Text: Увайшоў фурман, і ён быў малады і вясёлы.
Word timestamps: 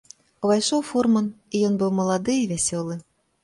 Увайшоў 0.47 0.81
фурман, 0.93 1.29
і 1.55 1.63
ён 1.69 1.77
быў 1.85 1.95
малады 2.01 2.41
і 2.41 2.51
вясёлы. 2.57 3.03